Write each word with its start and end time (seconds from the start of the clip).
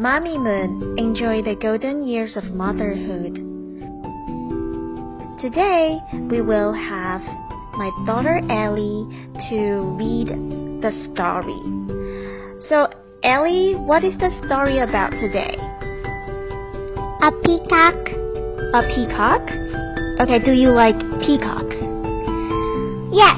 Mamimoon, 0.00 0.96
enjoy 0.98 1.42
the 1.42 1.54
golden 1.60 2.02
years 2.02 2.34
of 2.34 2.44
motherhood. 2.44 3.34
Today, 5.38 5.98
we 6.30 6.40
will 6.40 6.72
have 6.72 7.20
my 7.76 7.90
daughter 8.06 8.40
Ellie 8.48 9.04
to 9.50 9.80
read 10.00 10.28
the 10.80 10.90
story. 11.12 11.60
So, 12.70 12.88
Ellie, 13.22 13.74
what 13.76 14.02
is 14.02 14.16
the 14.16 14.30
story 14.46 14.78
about 14.78 15.10
today? 15.20 15.52
A 17.20 17.30
peacock. 17.44 18.00
A 18.72 18.80
peacock? 18.96 19.44
Okay, 20.18 20.42
do 20.42 20.52
you 20.52 20.70
like 20.70 20.96
peacocks? 21.20 21.76
Yes, 23.12 23.36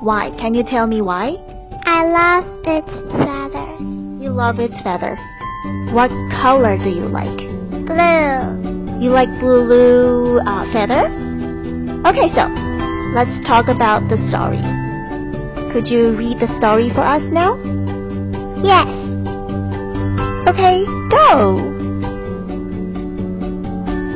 Why? 0.00 0.30
Can 0.40 0.54
you 0.54 0.64
tell 0.64 0.86
me 0.86 1.02
why? 1.02 1.36
I 1.84 2.08
love 2.08 2.44
its 2.64 2.88
feathers. 3.12 3.80
You 4.18 4.30
love 4.30 4.58
its 4.58 4.74
feathers. 4.82 5.18
What 5.90 6.10
color 6.38 6.78
do 6.78 6.90
you 6.90 7.08
like? 7.10 7.42
Blue. 7.90 9.02
You 9.02 9.10
like 9.10 9.28
blue 9.40 10.38
uh, 10.38 10.64
feathers? 10.72 11.10
Okay, 12.06 12.30
so 12.38 12.46
let's 13.18 13.34
talk 13.50 13.66
about 13.66 14.06
the 14.08 14.16
story. 14.30 14.62
Could 15.72 15.88
you 15.88 16.14
read 16.14 16.38
the 16.38 16.46
story 16.58 16.90
for 16.94 17.02
us 17.02 17.22
now? 17.32 17.58
Yes, 18.62 18.86
Okay, 20.42 20.84
go! 21.08 21.70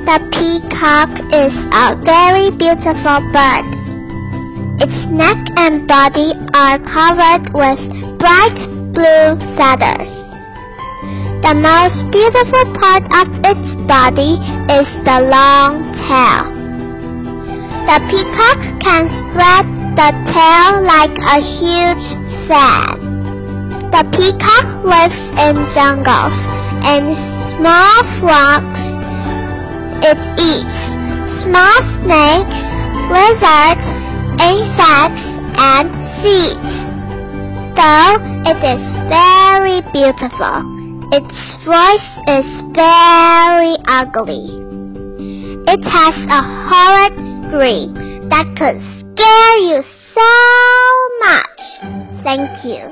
the 0.06 0.18
peacock 0.34 1.10
is 1.30 1.54
a 1.70 1.94
very 2.02 2.50
beautiful 2.50 3.22
bird. 3.30 3.66
Its 4.82 5.06
neck 5.10 5.38
and 5.56 5.86
body 5.86 6.34
are 6.52 6.78
covered 6.82 7.46
with 7.54 7.78
bright 8.18 8.58
blue 8.92 9.38
feathers. 9.54 10.25
The 11.44 11.52
most 11.52 12.10
beautiful 12.10 12.64
part 12.80 13.04
of 13.12 13.28
its 13.44 13.68
body 13.84 14.40
is 14.72 14.88
the 15.04 15.20
long 15.28 15.84
tail. 16.08 16.48
The 17.86 18.00
peacock 18.08 18.60
can 18.80 19.04
spread 19.12 19.68
the 20.00 20.10
tail 20.32 20.80
like 20.80 21.12
a 21.12 21.38
huge 21.44 22.06
fan. 22.48 22.98
The 23.92 24.02
peacock 24.16 24.66
lives 24.82 25.20
in 25.36 25.54
jungles 25.76 26.36
and 26.82 27.14
small 27.54 28.00
frogs. 28.18 28.80
It 30.08 30.18
eats 30.40 30.78
small 31.44 31.78
snakes, 32.00 32.58
lizards, 33.12 33.86
insects, 34.40 35.24
and 35.56 35.86
seeds. 36.24 36.74
Though 37.76 38.18
it 38.50 38.60
is 38.64 38.82
very 39.08 39.84
beautiful, 39.92 40.75
its 41.12 41.34
voice 41.64 42.10
is 42.26 42.46
very 42.74 43.76
ugly. 43.86 44.58
It 45.68 45.82
has 45.86 46.14
a 46.26 46.42
horrid 46.66 47.14
scream 47.46 48.28
that 48.28 48.46
could 48.58 48.78
scare 49.14 49.56
you 49.58 49.82
so 50.14 50.30
much. 51.22 51.60
Thank 52.24 52.64
you. 52.64 52.90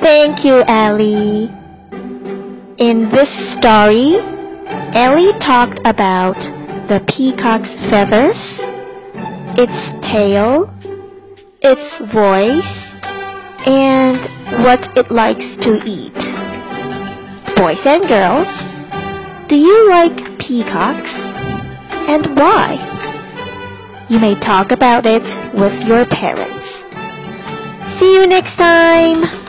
Thank 0.00 0.44
you, 0.44 0.64
Ellie. 0.66 1.50
In 2.78 3.10
this 3.12 3.30
story, 3.58 4.18
Ellie 4.94 5.38
talked 5.38 5.78
about 5.84 6.34
the 6.88 7.00
peacock's 7.16 7.70
feathers, 7.90 8.38
its 9.56 10.12
tail, 10.12 10.68
its 11.62 12.12
voice, 12.12 12.83
and 13.66 14.64
what 14.64 14.80
it 14.96 15.10
likes 15.10 15.44
to 15.64 15.80
eat. 15.84 16.14
Boys 17.56 17.80
and 17.84 18.06
girls, 18.08 18.48
do 19.48 19.56
you 19.56 19.88
like 19.88 20.38
peacocks? 20.38 21.10
And 22.08 22.36
why? 22.36 22.76
You 24.10 24.18
may 24.18 24.34
talk 24.40 24.70
about 24.70 25.06
it 25.06 25.22
with 25.54 25.86
your 25.86 26.04
parents. 26.06 26.68
See 27.98 28.12
you 28.12 28.26
next 28.26 28.56
time! 28.56 29.43